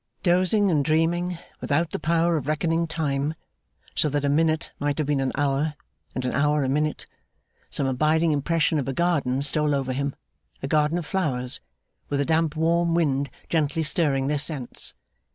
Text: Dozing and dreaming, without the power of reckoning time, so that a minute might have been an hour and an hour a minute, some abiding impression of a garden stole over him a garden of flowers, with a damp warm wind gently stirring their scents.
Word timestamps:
Dozing 0.23 0.71
and 0.71 0.83
dreaming, 0.83 1.37
without 1.59 1.91
the 1.91 1.99
power 1.99 2.35
of 2.35 2.47
reckoning 2.47 2.87
time, 2.87 3.35
so 3.93 4.09
that 4.09 4.25
a 4.25 4.29
minute 4.29 4.71
might 4.79 4.97
have 4.97 5.05
been 5.05 5.19
an 5.19 5.31
hour 5.35 5.75
and 6.15 6.25
an 6.25 6.31
hour 6.31 6.63
a 6.63 6.69
minute, 6.69 7.05
some 7.69 7.85
abiding 7.85 8.31
impression 8.31 8.79
of 8.79 8.87
a 8.87 8.93
garden 8.93 9.43
stole 9.43 9.75
over 9.75 9.93
him 9.93 10.15
a 10.63 10.67
garden 10.67 10.97
of 10.97 11.05
flowers, 11.05 11.59
with 12.09 12.19
a 12.19 12.25
damp 12.25 12.55
warm 12.55 12.95
wind 12.95 13.29
gently 13.47 13.83
stirring 13.83 14.25
their 14.25 14.39
scents. 14.39 14.95